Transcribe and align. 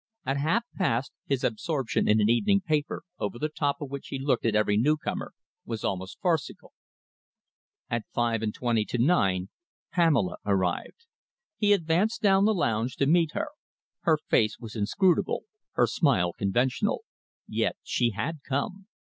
At 0.25 0.37
half 0.37 0.63
past, 0.75 1.11
his 1.27 1.43
absorption 1.43 2.07
in 2.07 2.19
an 2.19 2.27
evening 2.27 2.59
paper, 2.61 3.03
over 3.19 3.37
the 3.37 3.49
top 3.55 3.79
of 3.81 3.91
which 3.91 4.07
he 4.07 4.17
looked 4.17 4.47
at 4.47 4.55
every 4.55 4.75
newcomer, 4.75 5.31
was 5.63 5.83
almost 5.83 6.19
farcical. 6.19 6.73
At 7.87 8.07
five 8.11 8.41
and 8.41 8.51
twenty 8.51 8.83
to 8.85 8.97
nine 8.97 9.49
Pamela 9.91 10.37
arrived. 10.43 11.05
He 11.55 11.71
advanced 11.71 12.19
down 12.19 12.45
the 12.45 12.55
lounge 12.55 12.95
to 12.95 13.05
meet 13.05 13.33
her. 13.33 13.49
Her 13.99 14.17
face 14.27 14.57
was 14.57 14.75
inscrutable, 14.75 15.43
her 15.73 15.85
smile 15.85 16.33
conventional. 16.33 17.03
Yet 17.47 17.77
she 17.83 18.09
had 18.09 18.39
come! 18.41 18.87